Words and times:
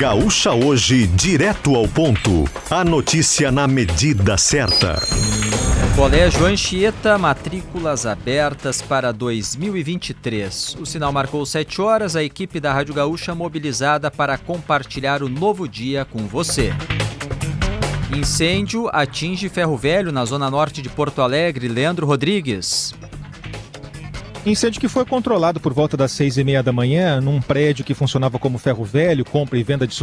Gaúcha 0.00 0.52
Hoje, 0.54 1.06
direto 1.06 1.76
ao 1.76 1.86
ponto. 1.86 2.48
A 2.70 2.82
notícia 2.82 3.52
na 3.52 3.68
medida 3.68 4.38
certa. 4.38 4.98
Colégio 5.94 6.46
Anchieta, 6.46 7.18
matrículas 7.18 8.06
abertas 8.06 8.80
para 8.80 9.12
2023. 9.12 10.78
O 10.80 10.86
sinal 10.86 11.12
marcou 11.12 11.44
7 11.44 11.82
horas, 11.82 12.16
a 12.16 12.24
equipe 12.24 12.58
da 12.58 12.72
Rádio 12.72 12.94
Gaúcha 12.94 13.34
mobilizada 13.34 14.10
para 14.10 14.38
compartilhar 14.38 15.22
o 15.22 15.28
novo 15.28 15.68
dia 15.68 16.06
com 16.06 16.26
você. 16.26 16.72
Incêndio 18.16 18.88
atinge 18.94 19.50
Ferro 19.50 19.76
Velho 19.76 20.10
na 20.10 20.24
zona 20.24 20.50
norte 20.50 20.80
de 20.80 20.88
Porto 20.88 21.20
Alegre. 21.20 21.68
Leandro 21.68 22.06
Rodrigues. 22.06 22.94
Incêndio 24.46 24.80
que 24.80 24.88
foi 24.88 25.04
controlado 25.04 25.60
por 25.60 25.74
volta 25.74 25.98
das 25.98 26.12
seis 26.12 26.38
e 26.38 26.42
meia 26.42 26.62
da 26.62 26.72
manhã 26.72 27.20
num 27.20 27.42
prédio 27.42 27.84
que 27.84 27.92
funcionava 27.92 28.38
como 28.38 28.56
ferro 28.56 28.84
velho, 28.84 29.22
compra 29.22 29.58
e 29.58 29.62
venda 29.62 29.86
de, 29.86 29.94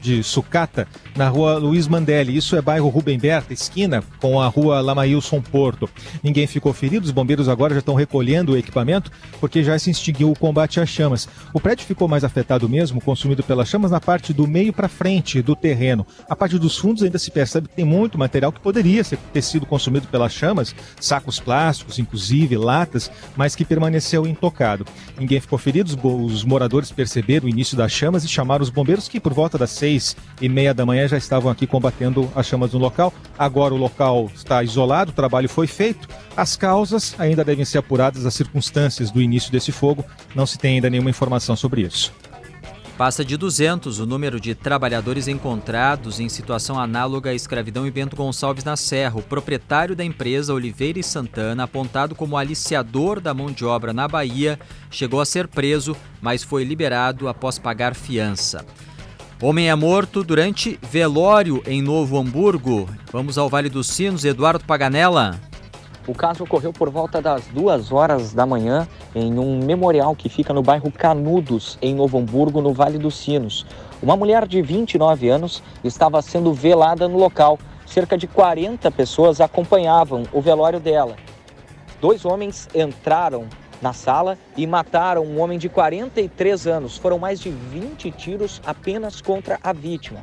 de 0.00 0.22
sucata, 0.22 0.88
na 1.14 1.28
rua 1.28 1.58
Luiz 1.58 1.86
Mandelli. 1.86 2.34
Isso 2.34 2.56
é 2.56 2.62
bairro 2.62 2.88
Rubem 2.88 3.18
Berta, 3.18 3.52
esquina 3.52 4.02
com 4.22 4.40
a 4.40 4.48
rua 4.48 4.80
Lamailson 4.80 5.42
Porto. 5.42 5.88
Ninguém 6.22 6.46
ficou 6.46 6.72
ferido, 6.72 7.04
os 7.04 7.10
bombeiros 7.10 7.46
agora 7.46 7.74
já 7.74 7.80
estão 7.80 7.94
recolhendo 7.94 8.52
o 8.52 8.56
equipamento 8.56 9.12
porque 9.38 9.62
já 9.62 9.78
se 9.78 9.90
extinguiu 9.90 10.30
o 10.30 10.38
combate 10.38 10.80
às 10.80 10.88
chamas. 10.88 11.28
O 11.52 11.60
prédio 11.60 11.84
ficou 11.84 12.08
mais 12.08 12.24
afetado 12.24 12.66
mesmo, 12.66 13.02
consumido 13.02 13.42
pelas 13.42 13.68
chamas 13.68 13.90
na 13.90 14.00
parte 14.00 14.32
do 14.32 14.46
meio 14.48 14.72
para 14.72 14.88
frente 14.88 15.42
do 15.42 15.54
terreno. 15.54 16.06
A 16.26 16.34
parte 16.34 16.58
dos 16.58 16.78
fundos 16.78 17.02
ainda 17.02 17.18
se 17.18 17.30
percebe 17.30 17.68
que 17.68 17.76
tem 17.76 17.84
muito 17.84 18.16
material 18.16 18.50
que 18.50 18.60
poderia 18.60 19.04
ter 19.04 19.42
sido 19.42 19.66
consumido 19.66 20.08
pelas 20.08 20.32
chamas, 20.32 20.74
sacos 20.98 21.38
plásticos, 21.38 21.98
inclusive 21.98 22.56
latas, 22.56 23.10
mas 23.36 23.54
que 23.54 23.73
permaneceu 23.74 24.24
intocado. 24.24 24.86
Ninguém 25.18 25.40
ficou 25.40 25.58
ferido, 25.58 25.98
os 26.24 26.44
moradores 26.44 26.92
perceberam 26.92 27.46
o 27.46 27.48
início 27.48 27.76
das 27.76 27.90
chamas 27.90 28.22
e 28.24 28.28
chamaram 28.28 28.62
os 28.62 28.70
bombeiros 28.70 29.08
que 29.08 29.18
por 29.18 29.34
volta 29.34 29.58
das 29.58 29.70
seis 29.70 30.16
e 30.40 30.48
meia 30.48 30.72
da 30.72 30.86
manhã 30.86 31.08
já 31.08 31.18
estavam 31.18 31.50
aqui 31.50 31.66
combatendo 31.66 32.30
as 32.36 32.46
chamas 32.46 32.72
no 32.72 32.78
local. 32.78 33.12
Agora 33.36 33.74
o 33.74 33.76
local 33.76 34.30
está 34.32 34.62
isolado, 34.62 35.10
o 35.10 35.14
trabalho 35.14 35.48
foi 35.48 35.66
feito. 35.66 36.08
As 36.36 36.56
causas 36.56 37.16
ainda 37.18 37.44
devem 37.44 37.64
ser 37.64 37.78
apuradas, 37.78 38.24
as 38.24 38.34
circunstâncias 38.34 39.10
do 39.10 39.20
início 39.20 39.50
desse 39.50 39.72
fogo. 39.72 40.04
Não 40.34 40.46
se 40.46 40.56
tem 40.56 40.76
ainda 40.76 40.88
nenhuma 40.88 41.10
informação 41.10 41.56
sobre 41.56 41.82
isso. 41.82 42.12
Passa 42.96 43.24
de 43.24 43.36
200 43.36 43.98
o 43.98 44.06
número 44.06 44.38
de 44.38 44.54
trabalhadores 44.54 45.26
encontrados 45.26 46.20
em 46.20 46.28
situação 46.28 46.78
análoga 46.78 47.30
à 47.30 47.34
escravidão 47.34 47.84
em 47.84 47.90
Bento 47.90 48.14
Gonçalves 48.14 48.62
na 48.62 48.76
Serra. 48.76 49.18
O 49.18 49.22
proprietário 49.22 49.96
da 49.96 50.04
empresa, 50.04 50.54
Oliveira 50.54 51.00
e 51.00 51.02
Santana, 51.02 51.64
apontado 51.64 52.14
como 52.14 52.36
aliciador 52.36 53.20
da 53.20 53.34
mão 53.34 53.50
de 53.50 53.64
obra 53.64 53.92
na 53.92 54.06
Bahia, 54.06 54.60
chegou 54.92 55.20
a 55.20 55.26
ser 55.26 55.48
preso, 55.48 55.96
mas 56.22 56.44
foi 56.44 56.62
liberado 56.62 57.26
após 57.26 57.58
pagar 57.58 57.96
fiança. 57.96 58.64
Homem 59.42 59.68
é 59.68 59.74
morto 59.74 60.22
durante 60.22 60.78
velório 60.88 61.64
em 61.66 61.82
Novo 61.82 62.16
Hamburgo. 62.16 62.88
Vamos 63.10 63.36
ao 63.36 63.48
Vale 63.48 63.68
dos 63.68 63.88
Sinos, 63.88 64.24
Eduardo 64.24 64.64
Paganella. 64.64 65.40
O 66.06 66.14
caso 66.14 66.44
ocorreu 66.44 66.70
por 66.70 66.90
volta 66.90 67.22
das 67.22 67.46
duas 67.46 67.90
horas 67.90 68.34
da 68.34 68.44
manhã 68.44 68.86
em 69.14 69.38
um 69.38 69.58
memorial 69.64 70.14
que 70.14 70.28
fica 70.28 70.52
no 70.52 70.62
bairro 70.62 70.92
Canudos, 70.92 71.78
em 71.80 71.94
Novo 71.94 72.18
Hamburgo, 72.18 72.60
no 72.60 72.74
Vale 72.74 72.98
dos 72.98 73.16
Sinos. 73.16 73.64
Uma 74.02 74.14
mulher 74.14 74.46
de 74.46 74.60
29 74.60 75.30
anos 75.30 75.62
estava 75.82 76.20
sendo 76.20 76.52
velada 76.52 77.08
no 77.08 77.16
local. 77.16 77.58
Cerca 77.86 78.18
de 78.18 78.26
40 78.26 78.90
pessoas 78.90 79.40
acompanhavam 79.40 80.24
o 80.30 80.42
velório 80.42 80.78
dela. 80.78 81.16
Dois 82.02 82.26
homens 82.26 82.68
entraram 82.74 83.46
na 83.80 83.94
sala 83.94 84.36
e 84.58 84.66
mataram 84.66 85.24
um 85.24 85.40
homem 85.40 85.58
de 85.58 85.70
43 85.70 86.66
anos. 86.66 86.98
Foram 86.98 87.18
mais 87.18 87.40
de 87.40 87.48
20 87.48 88.10
tiros 88.10 88.60
apenas 88.66 89.22
contra 89.22 89.58
a 89.62 89.72
vítima. 89.72 90.20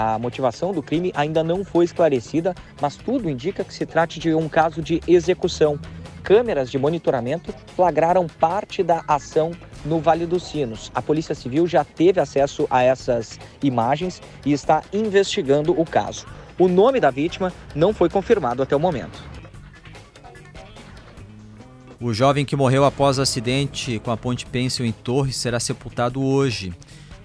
A 0.00 0.16
motivação 0.16 0.72
do 0.72 0.80
crime 0.80 1.10
ainda 1.12 1.42
não 1.42 1.64
foi 1.64 1.84
esclarecida, 1.84 2.54
mas 2.80 2.94
tudo 2.94 3.28
indica 3.28 3.64
que 3.64 3.74
se 3.74 3.84
trate 3.84 4.20
de 4.20 4.32
um 4.32 4.48
caso 4.48 4.80
de 4.80 5.00
execução. 5.08 5.76
Câmeras 6.22 6.70
de 6.70 6.78
monitoramento 6.78 7.52
flagraram 7.74 8.28
parte 8.28 8.80
da 8.84 9.02
ação 9.08 9.50
no 9.84 9.98
Vale 9.98 10.24
dos 10.24 10.44
Sinos. 10.44 10.88
A 10.94 11.02
Polícia 11.02 11.34
Civil 11.34 11.66
já 11.66 11.82
teve 11.82 12.20
acesso 12.20 12.64
a 12.70 12.80
essas 12.80 13.40
imagens 13.60 14.22
e 14.46 14.52
está 14.52 14.84
investigando 14.92 15.72
o 15.72 15.84
caso. 15.84 16.26
O 16.56 16.68
nome 16.68 17.00
da 17.00 17.10
vítima 17.10 17.52
não 17.74 17.92
foi 17.92 18.08
confirmado 18.08 18.62
até 18.62 18.76
o 18.76 18.80
momento. 18.80 19.20
O 22.00 22.14
jovem 22.14 22.44
que 22.44 22.54
morreu 22.54 22.84
após 22.84 23.18
acidente 23.18 23.98
com 23.98 24.12
a 24.12 24.16
ponte 24.16 24.46
Pencil 24.46 24.86
em 24.86 24.92
Torres 24.92 25.34
será 25.34 25.58
sepultado 25.58 26.22
hoje. 26.22 26.72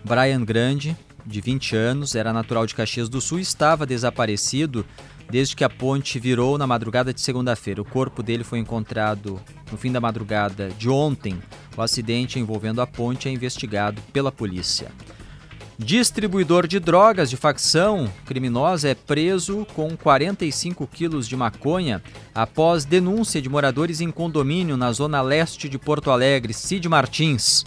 Brian 0.03 0.44
Grande, 0.44 0.97
de 1.25 1.41
20 1.41 1.75
anos, 1.75 2.16
era 2.16 2.34
natural 2.34 2.66
de 2.66 2.75
Caxias 2.75 3.09
do 3.09 3.22
Sul 3.22 3.39
e 3.39 3.41
estava 3.41 3.85
desaparecido 3.85 4.85
desde 5.29 5.56
que 5.56 5.63
a 5.63 5.69
ponte 5.69 6.19
virou 6.19 6.57
na 6.57 6.67
madrugada 6.67 7.13
de 7.13 7.22
segunda-feira. 7.22 7.81
O 7.81 7.85
corpo 7.85 8.22
dele 8.22 8.44
foi 8.44 8.59
encontrado 8.59 9.39
no 9.72 9.78
fim 9.78 9.91
da 9.91 10.01
madrugada 10.01 10.69
de 10.69 10.89
ontem. 10.89 11.39
O 11.75 11.81
acidente 11.81 12.39
envolvendo 12.39 12.81
a 12.81 12.88
ponte 12.88 13.28
é 13.28 13.31
investigado 13.31 14.01
pela 14.11 14.31
polícia. 14.31 14.91
Distribuidor 15.78 16.67
de 16.67 16.79
drogas 16.79 17.31
de 17.31 17.35
facção 17.35 18.07
criminosa 18.25 18.90
é 18.90 18.95
preso 18.95 19.66
com 19.73 19.97
45 19.97 20.85
quilos 20.85 21.28
de 21.28 21.35
maconha 21.35 22.01
após 22.34 22.85
denúncia 22.85 23.41
de 23.41 23.50
moradores 23.50 24.00
em 24.00 24.11
condomínio 24.11 24.78
na 24.78 24.91
zona 24.91 25.22
leste 25.22 25.67
de 25.67 25.79
Porto 25.79 26.11
Alegre. 26.11 26.53
Cid 26.53 26.88
Martins 26.88 27.66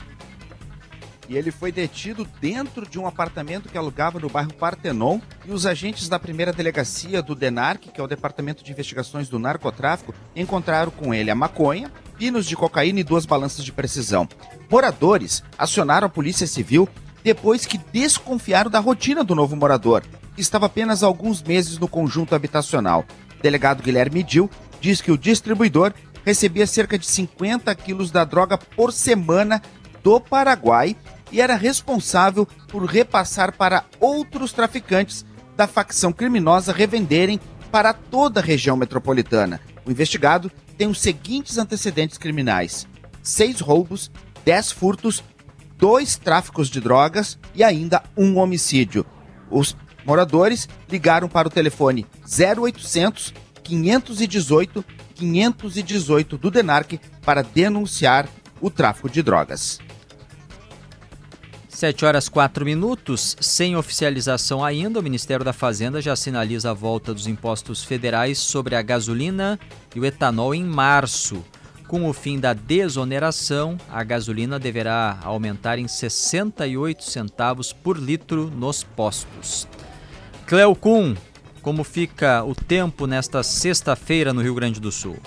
e 1.29 1.37
ele 1.37 1.51
foi 1.51 1.73
detido 1.73 2.27
dentro 2.41 2.89
de 2.89 2.99
um 2.99 3.07
apartamento 3.07 3.69
que 3.69 3.77
alugava 3.77 4.19
no 4.19 4.29
bairro 4.29 4.53
Partenon 4.53 5.21
e 5.45 5.53
os 5.53 5.67
agentes 5.67 6.09
da 6.09 6.19
primeira 6.19 6.53
delegacia 6.53 7.23
do 7.23 7.35
DENARC, 7.35 7.91
que 7.93 8.01
é 8.01 8.05
o 8.05 8.09
Departamento 8.09 8.63
de 8.63 8.73
Investigações 8.73 9.29
do 9.29 9.39
Narcotráfico, 9.39 10.15
encontraram 10.35 10.91
com 10.91 11.13
ele 11.13 11.31
a 11.31 11.35
maconha, 11.35 11.91
pinos 12.17 12.47
de 12.47 12.57
cocaína 12.57 13.01
e 13.01 13.05
duas 13.05 13.27
balanças 13.27 13.65
de 13.65 13.73
precisão. 13.73 14.29
Moradores 14.71 15.43
acionaram 15.59 16.07
a 16.07 16.11
Polícia 16.11 16.47
Civil 16.47 16.89
depois 17.25 17.67
que 17.67 17.79
desconfiaram 17.93 18.71
da 18.71 18.79
rotina 18.79 19.25
do 19.25 19.35
novo 19.35 19.57
morador, 19.57 20.05
que 20.35 20.41
estava 20.41 20.67
apenas 20.67 21.03
alguns 21.03 21.43
meses 21.43 21.77
no 21.77 21.89
conjunto 21.89 22.35
habitacional. 22.35 23.05
O 23.39 23.43
delegado 23.43 23.83
Guilherme 23.83 24.23
Dil 24.23 24.49
diz 24.81 25.01
que 25.01 25.11
o 25.11 25.19
distribuidor 25.19 25.93
recebia 26.25 26.67
cerca 26.67 26.97
de 26.97 27.07
50 27.07 27.75
quilos 27.75 28.11
da 28.11 28.25
droga 28.25 28.57
por 28.57 28.93
semana 28.93 29.61
do 30.05 30.21
Paraguai 30.21 30.97
e 31.31 31.41
era 31.41 31.57
responsável 31.57 32.47
por 32.69 32.85
repassar 32.85 33.57
para 33.57 33.85
outros 34.01 34.53
traficantes 34.53 35.25
da 35.57 35.67
facção 35.67 36.13
criminosa 36.13 36.73
revenderem 36.73 37.41
para 37.71 37.93
toda 37.93 38.41
a 38.41 38.43
região 38.43 38.77
metropolitana. 38.77 39.61
O 39.85 39.91
investigado 39.91 40.51
tem 40.77 40.89
os 40.89 41.01
seguintes 41.01 41.59
antecedentes 41.59 42.19
criminais: 42.19 42.87
seis 43.23 43.61
roubos, 43.61 44.11
dez 44.45 44.71
furtos, 44.71 45.23
dois 45.77 46.17
tráficos 46.17 46.69
de 46.69 46.81
drogas 46.81 47.39
e 47.55 47.63
ainda 47.65 48.03
um 48.17 48.39
homicídio. 48.39 49.05
Os 49.51 49.77
moradores 50.05 50.69
ligaram 50.89 51.29
para 51.29 51.49
o 51.49 51.51
telefone 51.51 52.07
0800 52.25 53.35
518 53.63 54.85
518 55.15 56.39
do 56.39 56.51
DENARC 56.51 57.01
para 57.25 57.43
denunciar 57.43 58.29
o 58.61 58.71
tráfico 58.71 59.09
de 59.09 59.23
drogas. 59.23 59.81
7 61.77 62.07
horas 62.07 62.27
4 62.27 62.65
minutos, 62.65 63.37
sem 63.39 63.77
oficialização 63.77 64.65
ainda, 64.65 64.99
o 64.99 65.03
Ministério 65.03 65.45
da 65.45 65.53
Fazenda 65.53 66.01
já 66.01 66.17
sinaliza 66.17 66.71
a 66.71 66.73
volta 66.73 67.13
dos 67.13 67.27
impostos 67.27 67.85
federais 67.85 68.39
sobre 68.39 68.75
a 68.75 68.81
gasolina 68.81 69.61
e 69.95 70.01
o 70.01 70.05
etanol 70.07 70.55
em 70.55 70.65
março. 70.65 71.45
Com 71.87 72.09
o 72.09 72.15
fim 72.15 72.41
da 72.41 72.55
desoneração, 72.55 73.77
a 73.91 74.03
gasolina 74.03 74.59
deverá 74.59 75.19
aumentar 75.23 75.79
em 75.79 75.87
68 75.87 77.05
centavos 77.05 77.75
por 77.75 77.99
litro 77.99 78.51
nos 78.57 78.83
postos. 78.83 79.69
Cleo 80.47 80.75
Kuhn, 80.75 81.15
como 81.61 81.85
fica 81.85 82.43
o 82.43 82.55
tempo 82.55 83.07
nesta 83.07 83.43
sexta-feira 83.43 84.33
no 84.33 84.41
Rio 84.41 84.55
Grande 84.55 84.81
do 84.81 84.91
Sul? 84.91 85.19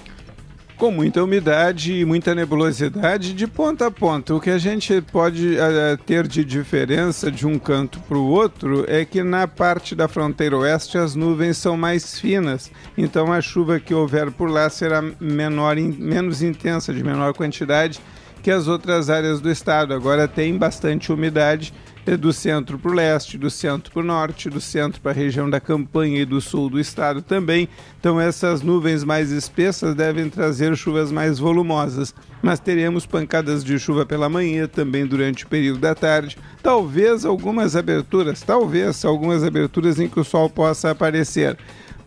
Com 0.80 0.92
muita 0.92 1.22
umidade 1.22 1.94
e 1.94 2.06
muita 2.06 2.34
nebulosidade 2.34 3.34
de 3.34 3.46
ponta 3.46 3.88
a 3.88 3.92
ponta. 3.92 4.34
O 4.34 4.40
que 4.40 4.50
a 4.50 4.58
gente 4.58 5.02
pode 5.02 5.58
uh, 5.58 5.98
ter 6.06 6.26
de 6.26 6.46
diferença 6.46 7.30
de 7.30 7.46
um 7.46 7.60
canto 7.60 8.00
para 8.00 8.18
o 8.18 8.30
outro 8.30 8.86
é 8.88 9.04
que 9.04 9.22
na 9.22 9.46
parte 9.46 9.94
da 9.94 10.08
fronteira 10.08 10.58
oeste 10.58 10.98
as 10.98 11.16
nuvens 11.16 11.58
são 11.58 11.76
mais 11.76 12.18
finas, 12.18 12.72
então 12.98 13.34
a 13.34 13.42
chuva 13.42 13.78
que 13.78 13.94
houver 13.94 14.32
por 14.32 14.50
lá 14.50 14.70
será 14.70 15.04
menor, 15.20 15.78
in, 15.78 15.92
menos 16.00 16.42
intensa, 16.42 16.94
de 16.94 17.04
menor 17.04 17.34
quantidade 17.34 18.00
que 18.42 18.50
as 18.50 18.70
outras 18.70 19.10
áreas 19.10 19.42
do 19.42 19.52
estado. 19.52 19.94
Agora 19.94 20.30
tem 20.30 20.58
bastante 20.58 21.12
umidade 21.12 21.74
do 22.18 22.32
centro 22.34 22.78
para 22.78 22.92
o 22.92 22.94
leste, 22.94 23.38
do 23.38 23.50
centro 23.50 23.92
para 23.92 24.02
o 24.02 24.06
norte, 24.06 24.50
do 24.50 24.62
centro 24.62 25.02
para 25.02 25.12
a 25.12 25.14
região 25.14 25.50
da 25.50 25.60
campanha 25.60 26.22
e 26.22 26.26
do 26.26 26.40
sul 26.40 26.70
do 26.70 26.80
estado 26.80 27.22
também. 27.22 27.68
Então, 28.00 28.20
essas 28.20 28.62
nuvens 28.62 29.04
mais 29.04 29.32
espessas 29.32 29.96
devem 29.96 30.30
trazer 30.30 30.76
chuvas 30.76 31.12
mais 31.12 31.40
volumosas. 31.40 32.14
Mas 32.42 32.60
teremos 32.60 33.06
pancadas 33.06 33.64
de 33.64 33.78
chuva 33.78 34.06
pela 34.06 34.30
manhã, 34.30 34.68
também 34.68 35.06
durante 35.06 35.46
o 35.46 35.48
período 35.48 35.80
da 35.80 35.94
tarde. 35.94 36.38
Talvez 36.64 37.26
algumas 37.26 37.76
aberturas, 37.76 38.42
talvez 38.42 39.04
algumas 39.04 39.44
aberturas 39.44 40.00
em 40.00 40.08
que 40.08 40.20
o 40.20 40.24
sol 40.24 40.50
possa 40.50 40.92
aparecer 40.92 41.58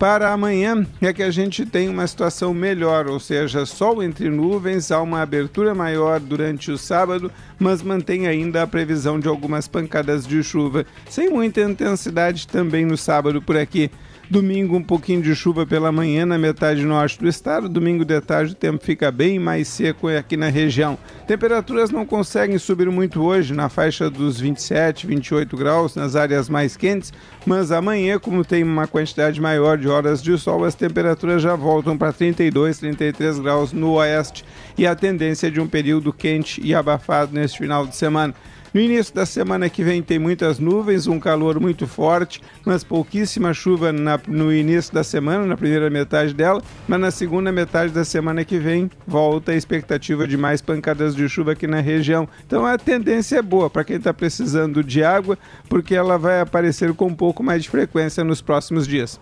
para 0.02 0.32
amanhã 0.32 0.84
é 1.00 1.12
que 1.12 1.22
a 1.22 1.30
gente 1.30 1.64
tem 1.64 1.88
uma 1.88 2.04
situação 2.08 2.52
melhor, 2.52 3.06
ou 3.06 3.20
seja, 3.20 3.64
sol 3.64 4.02
entre 4.02 4.28
nuvens, 4.28 4.90
há 4.90 5.00
uma 5.00 5.22
abertura 5.22 5.76
maior 5.76 6.18
durante 6.18 6.72
o 6.72 6.76
sábado, 6.76 7.30
mas 7.56 7.82
mantém 7.82 8.26
ainda 8.26 8.64
a 8.64 8.66
previsão 8.66 9.20
de 9.20 9.28
algumas 9.28 9.68
pancadas 9.68 10.26
de 10.26 10.42
chuva, 10.42 10.84
sem 11.08 11.30
muita 11.30 11.60
intensidade 11.60 12.48
também 12.48 12.84
no 12.84 12.96
sábado 12.96 13.40
por 13.40 13.56
aqui. 13.56 13.92
Domingo, 14.32 14.78
um 14.78 14.82
pouquinho 14.82 15.20
de 15.20 15.34
chuva 15.34 15.66
pela 15.66 15.92
manhã 15.92 16.24
na 16.24 16.38
metade 16.38 16.82
norte 16.86 17.18
do 17.18 17.28
estado. 17.28 17.68
Domingo 17.68 18.02
de 18.02 18.18
tarde, 18.18 18.52
o 18.52 18.54
tempo 18.54 18.82
fica 18.82 19.12
bem 19.12 19.38
mais 19.38 19.68
seco 19.68 20.08
aqui 20.08 20.38
na 20.38 20.48
região. 20.48 20.96
Temperaturas 21.26 21.90
não 21.90 22.06
conseguem 22.06 22.56
subir 22.56 22.90
muito 22.90 23.22
hoje, 23.22 23.52
na 23.52 23.68
faixa 23.68 24.08
dos 24.08 24.40
27, 24.40 25.06
28 25.06 25.54
graus 25.54 25.94
nas 25.94 26.16
áreas 26.16 26.48
mais 26.48 26.78
quentes, 26.78 27.12
mas 27.44 27.70
amanhã, 27.70 28.18
como 28.18 28.42
tem 28.42 28.62
uma 28.62 28.86
quantidade 28.86 29.38
maior 29.38 29.76
de 29.76 29.86
horas 29.86 30.22
de 30.22 30.38
sol, 30.38 30.64
as 30.64 30.74
temperaturas 30.74 31.42
já 31.42 31.54
voltam 31.54 31.98
para 31.98 32.10
32, 32.10 32.78
33 32.78 33.38
graus 33.38 33.70
no 33.74 33.92
oeste 33.96 34.46
e 34.78 34.86
a 34.86 34.94
tendência 34.96 35.48
é 35.48 35.50
de 35.50 35.60
um 35.60 35.68
período 35.68 36.10
quente 36.10 36.58
e 36.64 36.74
abafado 36.74 37.34
neste 37.34 37.58
final 37.58 37.86
de 37.86 37.94
semana. 37.94 38.34
No 38.74 38.80
início 38.80 39.14
da 39.14 39.26
semana 39.26 39.68
que 39.68 39.84
vem 39.84 40.02
tem 40.02 40.18
muitas 40.18 40.58
nuvens, 40.58 41.06
um 41.06 41.20
calor 41.20 41.60
muito 41.60 41.86
forte, 41.86 42.40
mas 42.64 42.82
pouquíssima 42.82 43.52
chuva 43.52 43.92
na, 43.92 44.18
no 44.26 44.50
início 44.50 44.94
da 44.94 45.04
semana, 45.04 45.44
na 45.44 45.58
primeira 45.58 45.90
metade 45.90 46.32
dela, 46.32 46.62
mas 46.88 46.98
na 46.98 47.10
segunda 47.10 47.52
metade 47.52 47.92
da 47.92 48.02
semana 48.02 48.46
que 48.46 48.58
vem 48.58 48.90
volta 49.06 49.52
a 49.52 49.54
expectativa 49.54 50.26
de 50.26 50.38
mais 50.38 50.62
pancadas 50.62 51.14
de 51.14 51.28
chuva 51.28 51.52
aqui 51.52 51.66
na 51.66 51.80
região. 51.80 52.26
Então 52.46 52.64
a 52.64 52.78
tendência 52.78 53.36
é 53.36 53.42
boa 53.42 53.68
para 53.68 53.84
quem 53.84 53.96
está 53.96 54.14
precisando 54.14 54.82
de 54.82 55.04
água, 55.04 55.38
porque 55.68 55.94
ela 55.94 56.16
vai 56.16 56.40
aparecer 56.40 56.94
com 56.94 57.08
um 57.08 57.14
pouco 57.14 57.42
mais 57.42 57.62
de 57.62 57.68
frequência 57.68 58.24
nos 58.24 58.40
próximos 58.40 58.88
dias. 58.88 59.20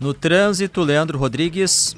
No 0.00 0.12
trânsito, 0.12 0.80
Leandro 0.82 1.16
Rodrigues. 1.16 1.96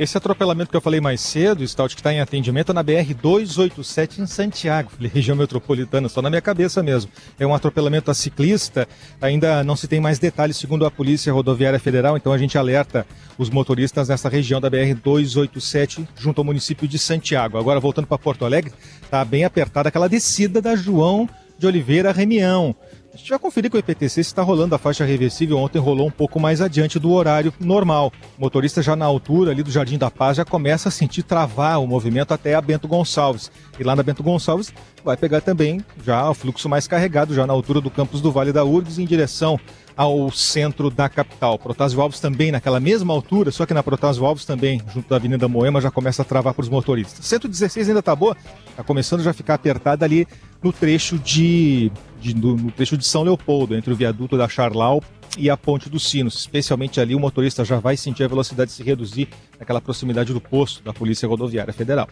Esse 0.00 0.16
atropelamento 0.16 0.70
que 0.70 0.76
eu 0.78 0.80
falei 0.80 0.98
mais 0.98 1.20
cedo, 1.20 1.62
Stout, 1.68 1.94
que 1.94 2.00
está 2.00 2.10
em 2.10 2.20
atendimento, 2.20 2.70
é 2.70 2.72
na 2.72 2.82
BR-287 2.82 4.20
em 4.20 4.26
Santiago, 4.26 4.90
região 5.12 5.36
metropolitana, 5.36 6.08
só 6.08 6.22
na 6.22 6.30
minha 6.30 6.40
cabeça 6.40 6.82
mesmo. 6.82 7.10
É 7.38 7.46
um 7.46 7.54
atropelamento 7.54 8.10
a 8.10 8.14
ciclista, 8.14 8.88
ainda 9.20 9.62
não 9.62 9.76
se 9.76 9.86
tem 9.86 10.00
mais 10.00 10.18
detalhes, 10.18 10.56
segundo 10.56 10.86
a 10.86 10.90
Polícia 10.90 11.30
Rodoviária 11.30 11.78
Federal, 11.78 12.16
então 12.16 12.32
a 12.32 12.38
gente 12.38 12.56
alerta 12.56 13.06
os 13.36 13.50
motoristas 13.50 14.08
nessa 14.08 14.30
região 14.30 14.58
da 14.58 14.70
BR-287, 14.70 16.08
junto 16.16 16.40
ao 16.40 16.46
município 16.46 16.88
de 16.88 16.98
Santiago. 16.98 17.58
Agora, 17.58 17.78
voltando 17.78 18.06
para 18.06 18.16
Porto 18.16 18.46
Alegre, 18.46 18.72
está 19.02 19.22
bem 19.22 19.44
apertada 19.44 19.90
aquela 19.90 20.08
descida 20.08 20.62
da 20.62 20.74
João 20.76 21.28
de 21.58 21.66
Oliveira 21.66 22.10
Remião. 22.10 22.74
A 23.12 23.16
gente 23.16 23.28
vai 23.28 23.38
conferir 23.40 23.68
com 23.68 23.76
o 23.76 23.80
IPTC 23.80 24.08
se 24.08 24.20
está 24.20 24.40
rolando 24.40 24.72
a 24.72 24.78
faixa 24.78 25.04
reversível. 25.04 25.58
Ontem 25.58 25.80
rolou 25.80 26.06
um 26.06 26.12
pouco 26.12 26.38
mais 26.38 26.60
adiante 26.60 26.96
do 26.96 27.10
horário 27.10 27.52
normal. 27.58 28.12
O 28.38 28.40
motorista 28.40 28.80
já 28.80 28.94
na 28.94 29.04
altura 29.04 29.50
ali 29.50 29.64
do 29.64 29.70
Jardim 29.70 29.98
da 29.98 30.08
Paz 30.08 30.36
já 30.36 30.44
começa 30.44 30.88
a 30.88 30.92
sentir 30.92 31.24
travar 31.24 31.82
o 31.82 31.88
movimento 31.88 32.32
até 32.32 32.54
a 32.54 32.60
Bento 32.60 32.86
Gonçalves. 32.86 33.50
E 33.80 33.82
lá 33.82 33.96
na 33.96 34.04
Bento 34.04 34.22
Gonçalves 34.22 34.72
vai 35.04 35.16
pegar 35.16 35.40
também 35.40 35.84
já 36.04 36.30
o 36.30 36.34
fluxo 36.34 36.68
mais 36.68 36.86
carregado, 36.86 37.34
já 37.34 37.44
na 37.48 37.52
altura 37.52 37.80
do 37.80 37.90
campus 37.90 38.20
do 38.20 38.30
Vale 38.30 38.52
da 38.52 38.62
Urdes, 38.62 38.96
em 38.96 39.04
direção 39.04 39.58
ao 40.00 40.30
centro 40.30 40.88
da 40.88 41.10
capital. 41.10 41.58
Protásio 41.58 42.00
Alves 42.00 42.20
também 42.20 42.50
naquela 42.50 42.80
mesma 42.80 43.12
altura, 43.12 43.50
só 43.50 43.66
que 43.66 43.74
na 43.74 43.82
Protásio 43.82 44.24
Alves 44.24 44.46
também, 44.46 44.80
junto 44.94 45.10
da 45.10 45.16
Avenida 45.16 45.46
Moema, 45.46 45.78
já 45.78 45.90
começa 45.90 46.22
a 46.22 46.24
travar 46.24 46.54
para 46.54 46.62
os 46.62 46.70
motoristas. 46.70 47.26
116 47.26 47.90
ainda 47.90 48.02
tá 48.02 48.16
boa, 48.16 48.34
tá 48.74 48.82
começando 48.82 49.22
já 49.22 49.32
a 49.32 49.34
ficar 49.34 49.56
apertada 49.56 50.02
ali 50.02 50.26
no 50.62 50.72
trecho 50.72 51.18
de, 51.18 51.92
de 52.18 52.34
no 52.34 52.72
trecho 52.72 52.96
de 52.96 53.04
São 53.04 53.22
Leopoldo, 53.22 53.76
entre 53.76 53.92
o 53.92 53.96
viaduto 53.96 54.38
da 54.38 54.48
Charlau 54.48 55.02
e 55.36 55.50
a 55.50 55.56
Ponte 55.58 55.90
dos 55.90 56.08
Sinos. 56.08 56.34
Especialmente 56.34 56.98
ali 56.98 57.14
o 57.14 57.20
motorista 57.20 57.62
já 57.62 57.78
vai 57.78 57.94
sentir 57.94 58.24
a 58.24 58.28
velocidade 58.28 58.72
se 58.72 58.82
reduzir 58.82 59.28
naquela 59.58 59.82
proximidade 59.82 60.32
do 60.32 60.40
posto 60.40 60.82
da 60.82 60.94
Polícia 60.94 61.28
Rodoviária 61.28 61.74
Federal. 61.74 62.08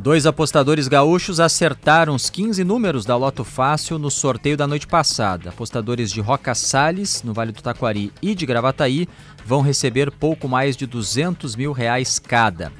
Dois 0.00 0.26
apostadores 0.26 0.86
gaúchos 0.86 1.40
acertaram 1.40 2.14
os 2.14 2.30
15 2.30 2.62
números 2.62 3.04
da 3.04 3.16
Loto 3.16 3.42
Fácil 3.42 3.98
no 3.98 4.12
sorteio 4.12 4.56
da 4.56 4.64
noite 4.64 4.86
passada. 4.86 5.50
Apostadores 5.50 6.12
de 6.12 6.20
Roca 6.20 6.54
Salles, 6.54 7.24
no 7.24 7.34
Vale 7.34 7.50
do 7.50 7.60
Taquari, 7.60 8.12
e 8.22 8.32
de 8.32 8.46
Gravataí 8.46 9.08
vão 9.44 9.60
receber 9.60 10.12
pouco 10.12 10.48
mais 10.48 10.76
de 10.76 10.86
200 10.86 11.56
mil 11.56 11.72
reais 11.72 12.20
cada. 12.20 12.72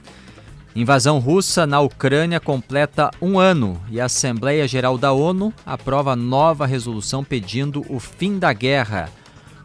Invasão 0.76 1.19
russa 1.19 1.67
na 1.67 1.81
Ucrânia 1.81 2.38
completa 2.38 3.11
um 3.20 3.37
ano 3.37 3.82
e 3.91 4.00
a 4.00 4.05
Assembleia 4.05 4.69
Geral 4.69 4.97
da 4.97 5.12
ONU 5.12 5.53
aprova 5.67 6.15
nova 6.15 6.67
resolução 6.67 7.25
pedindo 7.25 7.85
o 7.88 7.99
fim 7.99 8.38
da 8.38 8.53
guerra. 8.53 9.11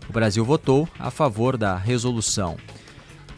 O 0.09 0.11
Brasil 0.11 0.43
votou 0.43 0.89
a 0.97 1.11
favor 1.11 1.55
da 1.55 1.77
resolução. 1.77 2.57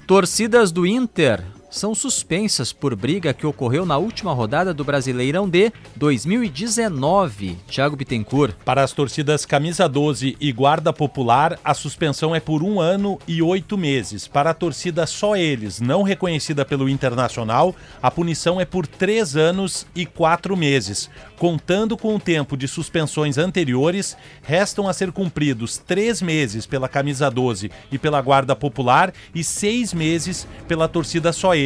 Torcidas 0.08 0.72
do 0.72 0.88
Inter 0.88 1.44
são 1.76 1.94
suspensas 1.94 2.72
por 2.72 2.96
briga 2.96 3.34
que 3.34 3.46
ocorreu 3.46 3.86
na 3.86 3.98
última 3.98 4.32
rodada 4.32 4.74
do 4.74 4.86
Brasileirão 4.86 5.48
de 5.48 5.74
2019. 5.98 7.58
Thiago 7.68 7.98
Bittencourt. 7.98 8.56
Para 8.64 8.82
as 8.82 8.94
torcidas 8.94 9.46
Camisa 9.46 9.88
12 9.88 10.38
e 10.40 10.52
Guarda 10.54 10.94
Popular, 10.94 11.60
a 11.64 11.74
suspensão 11.74 12.34
é 12.34 12.40
por 12.40 12.64
um 12.64 12.80
ano 12.80 13.20
e 13.28 13.42
oito 13.42 13.78
meses. 13.78 14.26
Para 14.26 14.52
a 14.52 14.54
torcida 14.54 15.06
Só 15.06 15.36
Eles, 15.36 15.82
não 15.82 16.02
reconhecida 16.02 16.64
pelo 16.64 16.88
Internacional, 16.88 17.76
a 18.02 18.10
punição 18.10 18.62
é 18.62 18.64
por 18.64 18.88
três 18.88 19.36
anos 19.36 19.86
e 19.94 20.06
quatro 20.06 20.56
meses. 20.56 21.10
Contando 21.38 21.98
com 21.98 22.16
o 22.16 22.20
tempo 22.20 22.56
de 22.56 22.70
suspensões 22.70 23.38
anteriores, 23.38 24.16
restam 24.42 24.88
a 24.88 24.94
ser 24.94 25.12
cumpridos 25.12 25.78
três 25.78 26.22
meses 26.22 26.66
pela 26.66 26.88
Camisa 26.88 27.30
12 27.30 27.70
e 27.92 27.98
pela 28.00 28.22
Guarda 28.22 28.56
Popular 28.56 29.14
e 29.34 29.44
seis 29.44 29.94
meses 29.94 30.48
pela 30.70 30.88
torcida 30.88 31.34
Só 31.34 31.54
Eles 31.54 31.65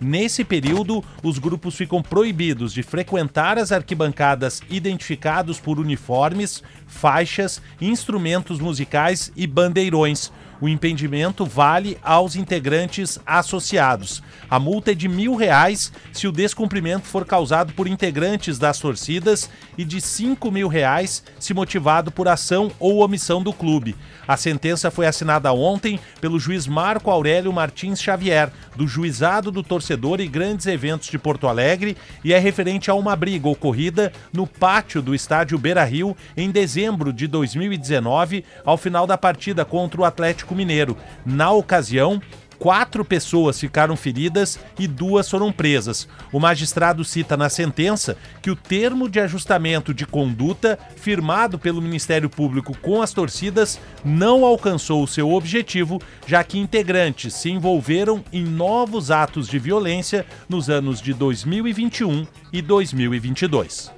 Nesse 0.00 0.44
período, 0.44 1.04
os 1.22 1.38
grupos 1.38 1.76
ficam 1.76 2.02
proibidos 2.02 2.72
de 2.72 2.82
frequentar 2.82 3.58
as 3.58 3.72
arquibancadas 3.72 4.62
identificados 4.70 5.58
por 5.58 5.78
uniformes, 5.78 6.62
faixas, 6.86 7.60
instrumentos 7.80 8.60
musicais 8.60 9.32
e 9.36 9.46
bandeirões. 9.46 10.32
O 10.64 10.68
impedimento 10.68 11.44
vale 11.44 11.98
aos 12.02 12.36
integrantes 12.36 13.18
associados. 13.26 14.22
A 14.48 14.58
multa 14.58 14.92
é 14.92 14.94
de 14.94 15.06
mil 15.08 15.34
reais 15.34 15.92
se 16.10 16.26
o 16.26 16.32
descumprimento 16.32 17.06
for 17.06 17.26
causado 17.26 17.74
por 17.74 17.86
integrantes 17.86 18.58
das 18.58 18.78
torcidas 18.78 19.50
e 19.76 19.84
de 19.84 20.00
cinco 20.00 20.50
mil 20.50 20.66
reais 20.66 21.22
se 21.38 21.52
motivado 21.52 22.10
por 22.10 22.28
ação 22.28 22.72
ou 22.78 23.04
omissão 23.04 23.42
do 23.42 23.52
clube. 23.52 23.94
A 24.26 24.38
sentença 24.38 24.90
foi 24.90 25.06
assinada 25.06 25.52
ontem 25.52 26.00
pelo 26.18 26.40
juiz 26.40 26.66
Marco 26.66 27.10
Aurélio 27.10 27.52
Martins 27.52 28.00
Xavier, 28.00 28.50
do 28.74 28.88
Juizado 28.88 29.50
do 29.50 29.62
Torcedor 29.62 30.18
e 30.18 30.26
Grandes 30.26 30.66
Eventos 30.66 31.08
de 31.08 31.18
Porto 31.18 31.46
Alegre, 31.46 31.94
e 32.24 32.32
é 32.32 32.38
referente 32.38 32.90
a 32.90 32.94
uma 32.94 33.14
briga 33.14 33.48
ocorrida 33.48 34.10
no 34.32 34.46
pátio 34.46 35.02
do 35.02 35.14
estádio 35.14 35.58
Beira 35.58 35.84
Rio 35.84 36.16
em 36.34 36.50
dezembro 36.50 37.12
de 37.12 37.26
2019, 37.26 38.46
ao 38.64 38.78
final 38.78 39.06
da 39.06 39.18
partida 39.18 39.62
contra 39.62 40.00
o 40.00 40.04
Atlético 40.04 40.53
Mineiro. 40.54 40.96
Na 41.24 41.50
ocasião, 41.50 42.20
quatro 42.58 43.04
pessoas 43.04 43.58
ficaram 43.58 43.96
feridas 43.96 44.58
e 44.78 44.86
duas 44.86 45.28
foram 45.28 45.52
presas. 45.52 46.08
O 46.32 46.40
magistrado 46.40 47.04
cita 47.04 47.36
na 47.36 47.48
sentença 47.48 48.16
que 48.40 48.50
o 48.50 48.56
termo 48.56 49.08
de 49.08 49.20
ajustamento 49.20 49.92
de 49.92 50.06
conduta 50.06 50.78
firmado 50.96 51.58
pelo 51.58 51.82
Ministério 51.82 52.30
Público 52.30 52.76
com 52.78 53.02
as 53.02 53.12
torcidas 53.12 53.78
não 54.04 54.44
alcançou 54.44 55.02
o 55.02 55.08
seu 55.08 55.32
objetivo, 55.32 56.00
já 56.26 56.42
que 56.42 56.58
integrantes 56.58 57.34
se 57.34 57.50
envolveram 57.50 58.24
em 58.32 58.44
novos 58.44 59.10
atos 59.10 59.48
de 59.48 59.58
violência 59.58 60.24
nos 60.48 60.70
anos 60.70 61.00
de 61.00 61.12
2021 61.12 62.26
e 62.52 62.62
2022. 62.62 63.92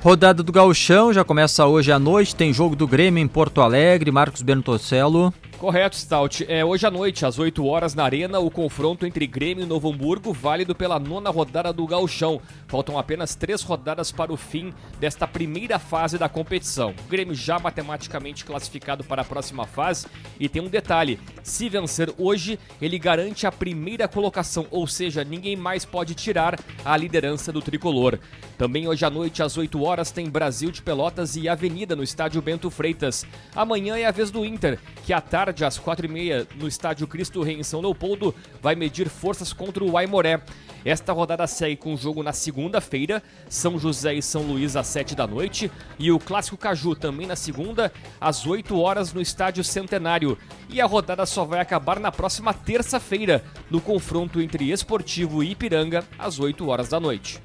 Rodada 0.00 0.40
do 0.40 0.52
Gauchão 0.52 1.12
já 1.12 1.24
começa 1.24 1.66
hoje 1.66 1.90
à 1.90 1.98
noite, 1.98 2.36
tem 2.36 2.52
jogo 2.52 2.76
do 2.76 2.86
Grêmio 2.86 3.20
em 3.20 3.26
Porto 3.26 3.60
Alegre, 3.60 4.12
Marcos 4.12 4.40
Bertocello. 4.40 5.34
Correto, 5.58 5.96
Stout. 5.96 6.44
É, 6.48 6.62
hoje 6.62 6.86
à 6.86 6.90
noite, 6.90 7.24
às 7.24 7.38
8 7.38 7.64
horas, 7.64 7.94
na 7.94 8.04
Arena, 8.04 8.38
o 8.38 8.50
confronto 8.50 9.06
entre 9.06 9.26
Grêmio 9.26 9.64
e 9.64 9.66
Novo 9.66 9.90
Hamburgo, 9.90 10.30
válido 10.30 10.74
pela 10.74 10.98
nona 10.98 11.30
rodada 11.30 11.72
do 11.72 11.86
Gauchão. 11.86 12.42
Faltam 12.68 12.98
apenas 12.98 13.34
três 13.34 13.62
rodadas 13.62 14.12
para 14.12 14.30
o 14.30 14.36
fim 14.36 14.74
desta 15.00 15.26
primeira 15.26 15.78
fase 15.78 16.18
da 16.18 16.28
competição. 16.28 16.94
O 17.06 17.08
Grêmio 17.08 17.34
já 17.34 17.58
matematicamente 17.58 18.44
classificado 18.44 19.02
para 19.02 19.22
a 19.22 19.24
próxima 19.24 19.64
fase 19.66 20.06
e 20.38 20.46
tem 20.46 20.60
um 20.60 20.68
detalhe: 20.68 21.18
se 21.42 21.70
vencer 21.70 22.12
hoje, 22.18 22.58
ele 22.80 22.98
garante 22.98 23.46
a 23.46 23.52
primeira 23.52 24.06
colocação, 24.06 24.66
ou 24.70 24.86
seja, 24.86 25.24
ninguém 25.24 25.56
mais 25.56 25.86
pode 25.86 26.14
tirar 26.14 26.60
a 26.84 26.94
liderança 26.98 27.50
do 27.50 27.62
tricolor. 27.62 28.18
Também 28.58 28.88
hoje 28.88 29.06
à 29.06 29.10
noite, 29.10 29.42
às 29.42 29.56
8 29.56 29.82
horas, 29.82 30.10
tem 30.10 30.28
Brasil 30.28 30.70
de 30.70 30.82
Pelotas 30.82 31.34
e 31.34 31.48
Avenida 31.48 31.96
no 31.96 32.02
estádio 32.02 32.42
Bento 32.42 32.70
Freitas. 32.70 33.24
Amanhã 33.54 33.96
é 33.96 34.04
a 34.04 34.10
vez 34.10 34.30
do 34.30 34.44
Inter, 34.44 34.78
que 35.04 35.14
à 35.14 35.20
tarde 35.20 35.45
tarde, 35.46 35.64
às 35.64 35.78
quatro 35.78 36.06
e 36.06 36.08
meia, 36.08 36.46
no 36.56 36.66
estádio 36.66 37.06
Cristo 37.06 37.42
Rei 37.42 37.56
em 37.56 37.62
São 37.62 37.80
Leopoldo, 37.80 38.34
vai 38.60 38.74
medir 38.74 39.08
forças 39.08 39.52
contra 39.52 39.84
o 39.84 39.96
Aimoré. 39.96 40.40
Esta 40.84 41.12
rodada 41.12 41.46
segue 41.46 41.76
com 41.76 41.94
o 41.94 41.96
jogo 41.96 42.22
na 42.22 42.32
segunda-feira, 42.32 43.22
São 43.48 43.78
José 43.78 44.14
e 44.14 44.22
São 44.22 44.42
Luís 44.42 44.76
às 44.76 44.86
sete 44.86 45.14
da 45.14 45.26
noite, 45.26 45.70
e 45.98 46.10
o 46.10 46.18
Clássico 46.18 46.56
Caju 46.56 46.94
também 46.94 47.26
na 47.26 47.36
segunda, 47.36 47.92
às 48.20 48.46
8 48.46 48.78
horas 48.78 49.12
no 49.12 49.20
estádio 49.20 49.62
Centenário. 49.62 50.36
E 50.68 50.80
a 50.80 50.86
rodada 50.86 51.24
só 51.26 51.44
vai 51.44 51.60
acabar 51.60 52.00
na 52.00 52.10
próxima 52.10 52.52
terça-feira, 52.52 53.44
no 53.70 53.80
confronto 53.80 54.40
entre 54.40 54.70
Esportivo 54.70 55.42
e 55.42 55.52
Ipiranga, 55.52 56.04
às 56.18 56.38
8 56.38 56.68
horas 56.68 56.88
da 56.88 56.98
noite. 56.98 57.40